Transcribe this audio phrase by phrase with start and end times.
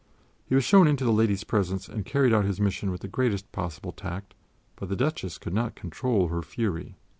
[0.47, 3.51] He was shown into the lady's presence and carried out his mission with the greatest
[3.51, 4.33] possible tact,
[4.75, 6.97] but the Duchess could not control her fury.